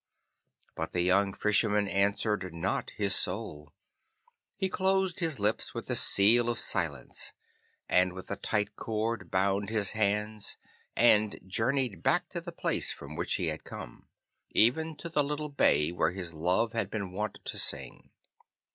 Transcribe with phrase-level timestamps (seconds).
[0.73, 3.71] But the young Fisherman answered not his Soul,
[4.59, 7.33] but closed his lips with the seal of silence
[7.87, 10.57] and with a tight cord bound his hands,
[10.95, 14.07] and journeyed back to the place from which he had come,
[14.49, 18.09] even to the little bay where his love had been wont to sing.